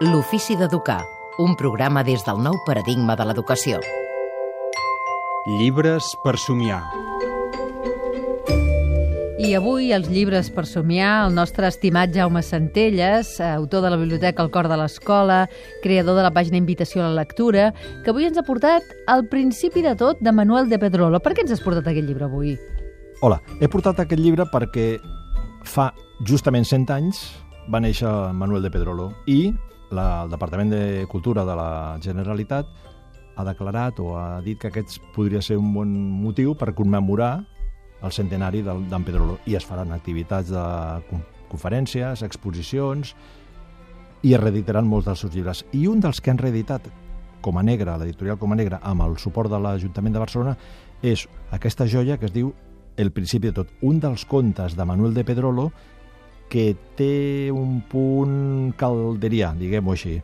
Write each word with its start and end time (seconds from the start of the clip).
L'ofici 0.00 0.54
d'educar, 0.54 1.00
un 1.42 1.56
programa 1.58 2.04
des 2.06 2.22
del 2.22 2.38
nou 2.38 2.54
paradigma 2.62 3.16
de 3.18 3.24
l'educació. 3.26 3.80
Llibres 5.58 6.12
per 6.22 6.36
somiar. 6.38 6.84
I 9.42 9.56
avui 9.58 9.90
els 9.96 10.06
llibres 10.06 10.52
per 10.54 10.68
somiar, 10.70 11.24
el 11.24 11.34
nostre 11.34 11.66
estimat 11.66 12.14
Jaume 12.14 12.44
Centelles, 12.46 13.32
autor 13.42 13.82
de 13.82 13.90
la 13.90 13.98
Biblioteca 13.98 14.44
El 14.46 14.52
Cor 14.54 14.68
de 14.70 14.78
l'Escola, 14.78 15.40
creador 15.82 16.14
de 16.14 16.22
la 16.28 16.30
pàgina 16.30 16.62
Invitació 16.62 17.02
a 17.02 17.08
la 17.08 17.18
Lectura, 17.24 17.72
que 18.04 18.14
avui 18.14 18.28
ens 18.28 18.38
ha 18.38 18.46
portat 18.46 18.86
al 19.10 19.26
principi 19.26 19.82
de 19.82 19.96
tot 19.98 20.22
de 20.22 20.30
Manuel 20.30 20.70
de 20.70 20.78
Pedrolo. 20.78 21.18
Per 21.18 21.34
què 21.34 21.42
ens 21.42 21.56
has 21.56 21.64
portat 21.64 21.90
aquest 21.90 22.06
llibre 22.06 22.28
avui? 22.30 22.54
Hola, 23.18 23.40
he 23.58 23.66
portat 23.66 23.98
aquest 23.98 24.22
llibre 24.22 24.46
perquè 24.46 24.92
fa 25.66 25.90
justament 26.22 26.70
100 26.70 26.94
anys 26.94 27.24
va 27.66 27.82
néixer 27.82 28.14
Manuel 28.38 28.62
de 28.62 28.70
Pedrolo 28.70 29.10
i 29.26 29.50
la, 29.90 30.24
el 30.24 30.30
Departament 30.30 30.70
de 30.72 31.06
Cultura 31.08 31.44
de 31.44 31.56
la 31.56 31.98
Generalitat 32.02 32.68
ha 33.38 33.44
declarat 33.46 34.00
o 34.02 34.16
ha 34.18 34.40
dit 34.42 34.58
que 34.58 34.70
aquest 34.72 34.98
podria 35.14 35.42
ser 35.42 35.58
un 35.60 35.72
bon 35.74 35.92
motiu 36.22 36.56
per 36.58 36.74
commemorar 36.74 37.32
el 38.02 38.14
centenari 38.14 38.62
d'en 38.62 39.04
Pedrolo 39.06 39.38
i 39.46 39.56
es 39.58 39.66
faran 39.66 39.92
activitats 39.94 40.50
de 40.50 40.64
conferències, 41.50 42.22
exposicions 42.26 43.14
i 44.22 44.34
es 44.34 44.40
reeditaran 44.42 44.86
molts 44.86 45.06
dels 45.06 45.22
seus 45.22 45.34
llibres. 45.34 45.64
I 45.72 45.86
un 45.90 46.02
dels 46.02 46.20
que 46.20 46.30
han 46.30 46.38
reeditat 46.42 46.88
com 47.40 47.58
a 47.58 47.62
Negra, 47.62 47.96
l'editorial 47.98 48.38
com 48.38 48.52
a 48.52 48.58
Negra, 48.58 48.80
amb 48.82 49.04
el 49.06 49.16
suport 49.22 49.50
de 49.50 49.60
l'Ajuntament 49.62 50.14
de 50.14 50.22
Barcelona, 50.22 50.56
és 51.02 51.28
aquesta 51.54 51.86
joia 51.86 52.18
que 52.18 52.26
es 52.26 52.34
diu 52.34 52.54
El 52.98 53.12
principi 53.14 53.46
de 53.46 53.54
tot, 53.54 53.68
un 53.86 54.00
dels 54.02 54.24
contes 54.26 54.74
de 54.74 54.84
Manuel 54.84 55.12
de 55.14 55.22
Pedrolo 55.22 55.68
que 56.48 56.72
té 56.98 57.50
un 57.52 57.80
punt 57.88 58.72
calderià, 58.78 59.52
diguem-ho 59.58 59.94
així. 59.94 60.18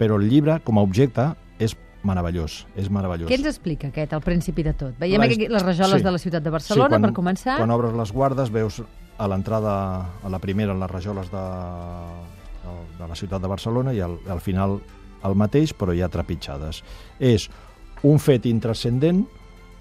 Però 0.00 0.18
el 0.20 0.26
llibre, 0.30 0.58
com 0.64 0.80
a 0.80 0.84
objecte, 0.86 1.30
és 1.60 1.76
meravellós, 2.06 2.64
és 2.80 2.88
meravellós. 2.92 3.28
Què 3.30 3.38
ens 3.38 3.48
explica 3.50 3.90
aquest, 3.90 4.14
al 4.16 4.24
principi 4.24 4.64
de 4.66 4.74
tot? 4.76 4.96
Veiem 5.00 5.22
aquí 5.26 5.46
les 5.46 5.64
rajoles 5.64 6.00
sí. 6.00 6.06
de 6.06 6.14
la 6.14 6.22
ciutat 6.22 6.44
de 6.46 6.52
Barcelona, 6.54 6.88
sí, 6.88 6.96
quan, 6.96 7.08
per 7.08 7.12
començar. 7.16 7.58
Quan 7.60 7.74
obres 7.74 7.96
les 7.98 8.12
guardes 8.16 8.52
veus 8.54 8.80
a 9.20 9.28
l'entrada, 9.28 9.74
a 10.24 10.32
la 10.32 10.40
primera, 10.40 10.74
les 10.74 10.90
rajoles 10.90 11.28
de, 11.32 11.44
de, 12.64 12.76
de 12.98 13.10
la 13.10 13.18
ciutat 13.18 13.42
de 13.44 13.52
Barcelona 13.52 13.92
i 13.92 14.00
al, 14.04 14.16
al 14.32 14.40
final 14.40 14.78
el 15.28 15.36
mateix, 15.36 15.74
però 15.76 15.92
ja 15.96 16.08
trepitjades. 16.08 16.80
És 17.20 17.50
un 18.08 18.20
fet 18.22 18.48
intrascendent, 18.48 19.26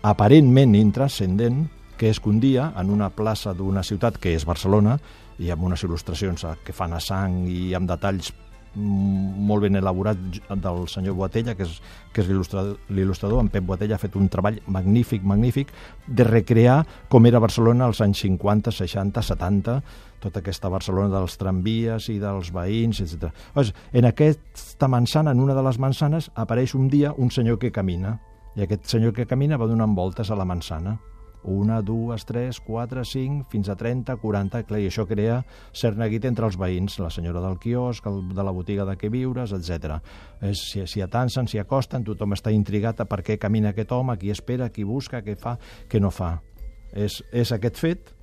aparentment 0.03 0.75
intrascendent, 0.75 1.63
que 1.99 2.09
és 2.09 2.19
que 2.19 2.31
un 2.31 2.39
dia, 2.39 2.71
en 2.79 2.89
una 2.89 3.11
plaça 3.11 3.51
d'una 3.53 3.83
ciutat 3.83 4.17
que 4.23 4.31
és 4.31 4.47
Barcelona, 4.47 4.97
i 5.39 5.51
amb 5.51 5.65
unes 5.67 5.83
il·lustracions 5.83 6.45
que 6.63 6.75
fan 6.75 6.95
a 6.95 7.01
sang 7.03 7.43
i 7.51 7.73
amb 7.75 7.89
detalls 7.91 8.31
molt 8.75 9.63
ben 9.65 9.75
elaborat 9.79 10.19
del 10.61 10.83
senyor 10.87 11.15
Boatella, 11.17 11.55
que 11.57 11.65
és, 11.65 11.79
que 12.13 12.21
és 12.21 12.29
l'il·lustrador. 12.29 13.39
En 13.41 13.49
Pep 13.49 13.65
Boatella 13.65 13.97
ha 13.97 14.01
fet 14.01 14.15
un 14.15 14.29
treball 14.29 14.59
magnífic, 14.67 15.25
magnífic, 15.25 15.73
de 16.05 16.27
recrear 16.27 16.83
com 17.09 17.25
era 17.25 17.41
Barcelona 17.41 17.87
als 17.89 18.01
anys 18.05 18.21
50, 18.27 18.71
60, 18.71 19.25
70, 19.25 19.79
tota 20.21 20.43
aquesta 20.43 20.69
Barcelona 20.69 21.09
dels 21.17 21.37
tramvies 21.41 22.09
i 22.13 22.19
dels 22.21 22.53
veïns, 22.53 23.01
etc. 23.01 23.33
Llavors, 23.55 23.73
en 23.91 24.09
aquesta 24.11 24.87
manzana, 24.87 25.33
en 25.33 25.41
una 25.41 25.57
de 25.57 25.65
les 25.65 25.79
mansanes, 25.81 26.29
apareix 26.35 26.75
un 26.77 26.89
dia 26.93 27.13
un 27.17 27.31
senyor 27.31 27.59
que 27.59 27.73
camina, 27.73 28.19
i 28.55 28.65
aquest 28.65 28.89
senyor 28.91 29.15
que 29.15 29.27
camina 29.29 29.57
va 29.57 29.69
donant 29.69 29.95
voltes 29.97 30.29
a 30.29 30.37
la 30.37 30.45
manzana 30.45 30.97
una, 31.43 31.81
dues, 31.81 32.25
tres, 32.25 32.59
quatre, 32.59 33.05
cinc, 33.07 33.47
fins 33.51 33.69
a 33.69 33.75
30, 33.79 34.17
40, 34.21 34.63
clar, 34.67 34.81
i 34.81 34.89
això 34.89 35.05
crea 35.07 35.39
cert 35.71 35.97
neguit 35.99 36.25
entre 36.27 36.47
els 36.49 36.59
veïns, 36.59 36.99
la 36.99 37.11
senyora 37.13 37.41
del 37.43 37.57
quiosc, 37.61 38.05
el 38.09 38.21
de 38.35 38.45
la 38.45 38.53
botiga 38.55 38.85
de 38.87 38.97
què 38.99 39.11
viures, 39.13 39.53
etc. 39.55 39.99
S'hi 40.41 40.85
si 40.89 41.03
atansen, 41.05 41.47
s'hi 41.47 41.61
acosten, 41.61 42.03
tothom 42.03 42.35
està 42.35 42.51
intrigat 42.51 43.01
a 43.01 43.07
per 43.09 43.21
què 43.23 43.39
camina 43.39 43.73
aquest 43.73 43.91
home, 43.95 44.17
qui 44.19 44.33
espera, 44.33 44.69
qui 44.69 44.83
busca, 44.83 45.23
què 45.23 45.37
fa, 45.39 45.57
què 45.89 46.01
no 46.01 46.11
fa. 46.11 46.37
És, 46.91 47.21
és 47.31 47.51
aquest 47.53 47.77
fet, 47.77 48.15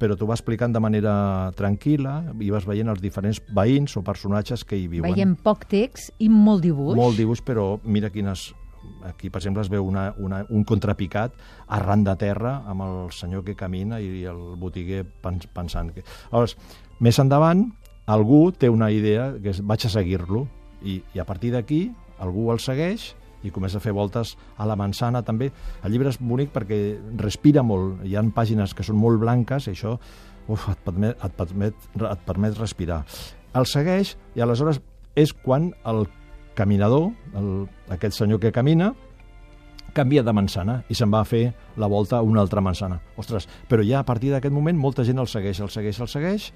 però 0.00 0.16
t'ho 0.16 0.26
va 0.28 0.36
explicant 0.38 0.72
de 0.72 0.80
manera 0.80 1.12
tranquil·la 1.58 2.14
i 2.40 2.48
vas 2.52 2.64
veient 2.64 2.88
els 2.88 3.02
diferents 3.04 3.42
veïns 3.54 3.98
o 4.00 4.02
personatges 4.04 4.64
que 4.64 4.78
hi 4.80 4.88
viuen. 4.88 5.12
Veiem 5.12 5.36
poc 5.44 5.66
text 5.68 6.14
i 6.18 6.30
molt 6.32 6.64
dibuix. 6.64 6.96
Molt 6.96 7.20
dibuix, 7.20 7.44
però 7.44 7.74
mira 7.84 8.08
quines 8.10 8.48
aquí, 9.04 9.30
per 9.30 9.40
exemple, 9.40 9.62
es 9.64 9.70
veu 9.72 9.86
una, 9.86 10.10
una, 10.18 10.44
un 10.50 10.64
contrapicat 10.68 11.34
arran 11.68 12.04
de 12.04 12.14
terra 12.20 12.60
amb 12.70 12.84
el 12.86 12.98
senyor 13.16 13.44
que 13.46 13.56
camina 13.58 14.00
i 14.00 14.24
el 14.28 14.40
botiguer 14.60 15.04
pensant. 15.22 15.92
Que... 15.94 16.04
Llavors, 16.32 16.56
més 17.00 17.18
endavant, 17.22 17.66
algú 18.10 18.50
té 18.52 18.70
una 18.72 18.90
idea 18.90 19.30
que 19.38 19.52
és 19.54 19.62
vaig 19.62 19.86
a 19.86 19.92
seguir-lo 19.92 20.46
i, 20.82 21.00
i 21.14 21.20
a 21.20 21.26
partir 21.28 21.52
d'aquí 21.54 21.88
algú 22.20 22.50
el 22.52 22.60
segueix 22.60 23.12
i 23.46 23.52
comença 23.52 23.78
a 23.78 23.84
fer 23.84 23.94
voltes 23.96 24.34
a 24.60 24.66
la 24.68 24.76
manzana 24.76 25.22
també. 25.24 25.48
El 25.84 25.94
llibre 25.94 26.12
és 26.12 26.20
bonic 26.20 26.52
perquè 26.52 26.80
respira 27.20 27.64
molt, 27.64 28.02
hi 28.04 28.16
ha 28.16 28.24
pàgines 28.36 28.74
que 28.76 28.84
són 28.84 29.00
molt 29.00 29.20
blanques 29.22 29.68
i 29.68 29.72
això 29.72 29.96
uf, 30.50 30.68
et, 30.68 30.80
permet, 30.84 31.16
et, 31.16 31.36
permet, 31.38 31.90
et 32.10 32.24
permet 32.26 32.58
respirar. 32.58 33.02
El 33.56 33.66
segueix 33.66 34.16
i 34.36 34.44
aleshores 34.44 34.80
és 35.18 35.32
quan 35.32 35.70
el 35.88 36.04
caminador, 36.60 37.10
el, 37.40 37.54
aquest 37.96 38.18
senyor 38.20 38.40
que 38.42 38.52
camina, 38.52 38.92
canvia 39.96 40.22
de 40.22 40.34
manzana 40.36 40.80
i 40.90 40.94
se'n 40.94 41.10
va 41.10 41.22
a 41.24 41.28
fer 41.28 41.48
la 41.80 41.88
volta 41.90 42.18
a 42.18 42.26
una 42.26 42.42
altra 42.44 42.62
manzana. 42.62 43.00
Ostres, 43.18 43.48
però 43.68 43.84
ja 43.86 44.00
a 44.00 44.06
partir 44.06 44.30
d'aquest 44.34 44.54
moment 44.54 44.78
molta 44.78 45.04
gent 45.06 45.18
el 45.18 45.30
segueix, 45.30 45.62
el 45.64 45.72
segueix, 45.72 45.98
el 46.00 46.10
segueix 46.10 46.50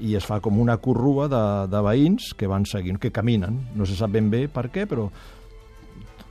i 0.00 0.14
es 0.16 0.24
fa 0.24 0.40
com 0.40 0.56
una 0.62 0.78
corrua 0.80 1.28
de, 1.28 1.42
de 1.68 1.82
veïns 1.84 2.32
que 2.38 2.48
van 2.48 2.64
seguint, 2.64 2.96
que 3.00 3.12
caminen. 3.12 3.58
No 3.76 3.84
se 3.84 3.98
sap 3.98 4.14
ben 4.14 4.30
bé 4.32 4.46
per 4.48 4.70
què, 4.72 4.86
però 4.88 5.10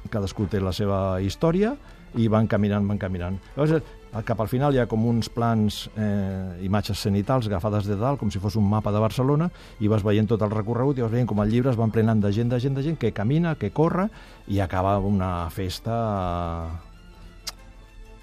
cadascú 0.09 0.47
té 0.49 0.61
la 0.63 0.73
seva 0.73 1.19
història 1.21 1.75
i 2.17 2.27
van 2.27 2.47
caminant, 2.47 2.87
van 2.87 2.97
caminant. 2.97 3.37
Llavors, 3.55 3.83
cap 4.25 4.41
al 4.41 4.49
final 4.49 4.73
hi 4.73 4.81
ha 4.81 4.87
com 4.89 5.05
uns 5.05 5.29
plans, 5.29 5.83
eh, 5.95 6.65
imatges 6.65 7.03
cenitals 7.05 7.47
agafades 7.47 7.85
de 7.85 7.95
dalt, 7.99 8.19
com 8.19 8.31
si 8.31 8.41
fos 8.41 8.57
un 8.57 8.67
mapa 8.69 8.91
de 8.91 8.99
Barcelona, 8.99 9.49
i 9.79 9.87
vas 9.87 10.03
veient 10.03 10.27
tot 10.29 10.41
el 10.41 10.53
recorregut 10.53 10.97
i 10.97 11.05
vas 11.05 11.11
veient 11.13 11.29
com 11.29 11.41
el 11.43 11.51
llibre 11.51 11.69
es 11.69 11.77
van 11.77 11.91
plenant 11.91 12.21
de 12.21 12.31
gent, 12.33 12.49
de 12.49 12.59
gent, 12.59 12.75
de 12.75 12.83
gent, 12.83 12.97
que 12.97 13.13
camina, 13.13 13.55
que 13.55 13.71
corre, 13.71 14.09
i 14.47 14.59
acaba 14.59 14.97
una 14.99 15.49
festa 15.49 16.79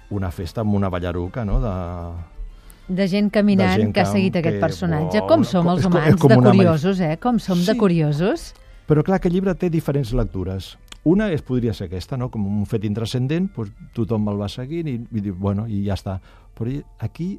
una 0.09 0.31
festa 0.31 0.61
amb 0.61 0.75
una 0.75 0.89
ballaruca, 0.89 1.43
no?, 1.45 1.59
de, 1.59 1.75
de 2.87 3.07
gent 3.11 3.29
caminant 3.29 3.75
de 3.75 3.83
gent 3.83 3.93
que 3.93 4.03
ha 4.03 4.07
seguit 4.07 4.33
que, 4.33 4.39
aquest 4.39 4.61
personatge. 4.63 5.23
Com 5.27 5.43
som 5.43 5.67
els 5.67 5.87
humans 5.87 6.19
com, 6.21 6.31
de 6.31 6.39
curiosos, 6.39 7.01
eh? 7.03 7.17
Com 7.19 7.39
som 7.43 7.59
sí. 7.59 7.67
de 7.67 7.77
curiosos. 7.79 8.53
Però 8.87 9.03
clar, 9.03 9.19
aquest 9.19 9.35
llibre 9.35 9.55
té 9.59 9.69
diferents 9.69 10.13
lectures. 10.15 10.77
Una 11.07 11.29
és, 11.31 11.43
podria 11.45 11.71
ser 11.77 11.87
aquesta, 11.87 12.17
no? 12.19 12.27
com 12.33 12.43
un 12.49 12.65
fet 12.67 12.83
intrascendent, 12.87 13.51
doncs 13.55 13.91
tothom 13.95 14.27
el 14.27 14.39
va 14.41 14.49
seguint 14.51 14.89
i, 14.91 14.97
i 15.15 15.29
bueno, 15.29 15.67
i 15.71 15.83
ja 15.85 15.95
està. 15.95 16.17
Però 16.57 16.73
aquí 17.05 17.29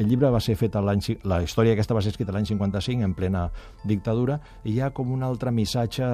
el 0.00 0.08
llibre 0.08 0.30
va 0.32 0.40
ser 0.42 0.56
fet 0.58 0.74
l'any... 0.74 1.04
La 1.28 1.42
història 1.44 1.76
aquesta 1.76 1.94
va 1.94 2.02
ser 2.02 2.10
escrita 2.14 2.34
l'any 2.34 2.48
55, 2.48 3.04
en 3.06 3.14
plena 3.14 3.44
dictadura, 3.86 4.40
i 4.64 4.74
hi 4.74 4.80
ha 4.82 4.90
com 4.96 5.12
un 5.14 5.22
altre 5.22 5.52
missatge 5.54 6.08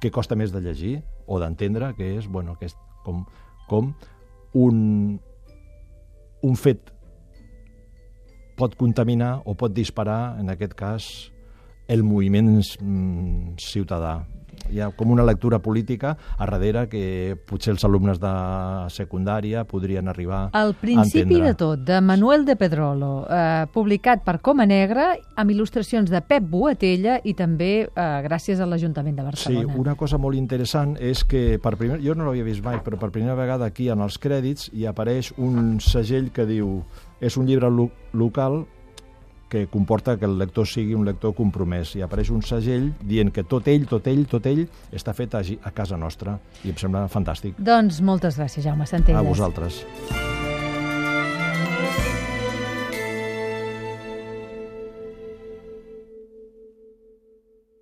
que 0.00 0.12
costa 0.14 0.38
més 0.38 0.54
de 0.54 0.62
llegir 0.64 0.94
o 1.26 1.40
d'entendre, 1.42 1.92
que 1.98 2.14
és, 2.16 2.30
bueno, 2.30 2.56
que 2.56 2.70
és 2.70 2.76
com, 3.04 3.24
com 3.68 3.92
un, 4.56 4.78
un 6.48 6.56
fet 6.56 6.94
pot 8.58 8.72
contaminar 8.78 9.42
o 9.44 9.54
pot 9.58 9.74
disparar, 9.74 10.38
en 10.40 10.48
aquest 10.54 10.74
cas, 10.78 11.12
el 11.88 12.02
moviment 12.04 12.56
mm, 12.56 13.58
ciutadà 13.60 14.16
hi 14.70 14.80
ha 14.80 14.90
com 14.96 15.10
una 15.10 15.24
lectura 15.24 15.58
política 15.58 16.16
a 16.36 16.46
darrere 16.46 16.86
que 16.88 17.36
potser 17.48 17.74
els 17.74 17.84
alumnes 17.86 18.20
de 18.20 18.32
secundària 18.92 19.64
podrien 19.68 20.08
arribar 20.08 20.48
El 20.58 20.74
principi 20.78 21.40
de 21.42 21.54
tot, 21.58 21.82
de 21.86 22.00
Manuel 22.00 22.44
de 22.46 22.56
Pedrolo, 22.56 23.26
eh, 23.28 23.66
publicat 23.72 24.24
per 24.26 24.38
Coma 24.44 24.66
Negra, 24.68 25.10
amb 25.36 25.52
il·lustracions 25.54 26.10
de 26.10 26.22
Pep 26.22 26.46
Boatella 26.50 27.18
i 27.24 27.34
també 27.38 27.72
eh, 27.86 28.08
gràcies 28.24 28.60
a 28.60 28.68
l'Ajuntament 28.68 29.18
de 29.18 29.26
Barcelona. 29.26 29.72
Sí, 29.72 29.80
una 29.80 29.96
cosa 29.98 30.18
molt 30.18 30.38
interessant 30.38 30.96
és 31.00 31.24
que 31.24 31.58
per 31.62 31.76
primer, 31.80 32.00
jo 32.04 32.16
no 32.16 32.28
l'havia 32.28 32.46
vist 32.46 32.64
mai, 32.64 32.80
però 32.84 33.00
per 33.00 33.12
primera 33.14 33.36
vegada 33.38 33.68
aquí 33.68 33.88
en 33.92 34.02
els 34.04 34.18
crèdits 34.20 34.70
hi 34.72 34.88
apareix 34.88 35.32
un 35.36 35.78
segell 35.84 36.32
que 36.34 36.46
diu 36.48 36.82
és 37.20 37.36
un 37.36 37.48
llibre 37.48 37.70
lo 37.70 37.90
local 38.12 38.64
que 39.48 39.66
comporta 39.66 40.16
que 40.18 40.28
el 40.28 40.38
lector 40.38 40.68
sigui 40.68 40.94
un 40.94 41.06
lector 41.08 41.34
compromès 41.36 41.94
i 41.96 42.04
apareix 42.04 42.30
un 42.34 42.44
segell 42.44 42.92
dient 43.00 43.32
que 43.34 43.44
tot 43.48 43.68
ell, 43.68 43.88
tot 43.88 44.06
ell, 44.10 44.24
tot 44.28 44.46
ell 44.46 44.66
està 44.92 45.16
fet 45.16 45.34
a, 45.34 45.42
a 45.42 45.74
casa 45.74 45.96
nostra 45.96 46.38
i 46.64 46.72
em 46.72 46.80
sembla 46.80 47.06
fantàstic. 47.12 47.58
Doncs 47.58 48.02
moltes 48.04 48.40
gràcies, 48.40 48.64
Jaume 48.68 48.86
Centelles. 48.86 49.20
A 49.20 49.26
vosaltres. 49.26 49.84